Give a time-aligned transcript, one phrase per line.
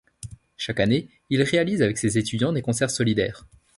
[0.57, 3.45] Chaque année, il réalise avec ses étudiants des concerts solidaires.